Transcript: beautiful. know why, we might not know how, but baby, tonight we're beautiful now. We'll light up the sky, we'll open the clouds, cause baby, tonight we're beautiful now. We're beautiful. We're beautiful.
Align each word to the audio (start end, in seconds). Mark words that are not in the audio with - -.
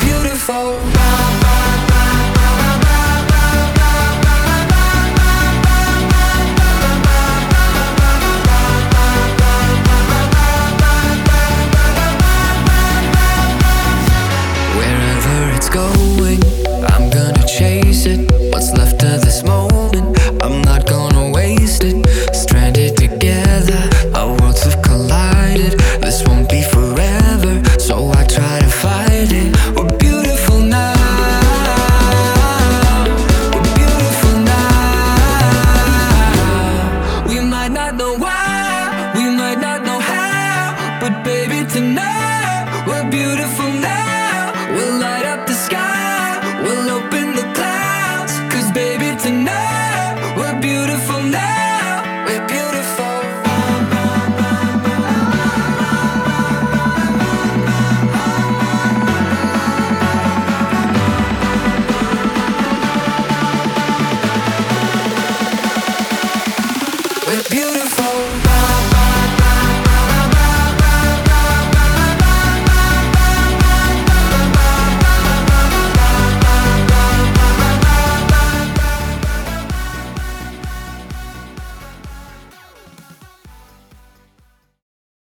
beautiful. 0.00 0.95
know 37.96 38.14
why, 38.18 39.12
we 39.16 39.24
might 39.24 39.58
not 39.58 39.82
know 39.82 39.98
how, 39.98 40.98
but 41.00 41.24
baby, 41.24 41.66
tonight 41.70 42.84
we're 42.86 43.08
beautiful 43.10 43.70
now. 43.72 44.52
We'll 44.72 44.98
light 45.00 45.24
up 45.24 45.46
the 45.46 45.54
sky, 45.54 46.60
we'll 46.62 46.90
open 46.90 47.34
the 47.34 47.46
clouds, 47.54 48.34
cause 48.52 48.70
baby, 48.72 49.16
tonight 49.18 50.34
we're 50.36 50.60
beautiful 50.60 51.22
now. 51.22 52.04
We're 52.26 52.46
beautiful. 52.46 53.06
We're 67.26 67.42
beautiful. 67.50 67.75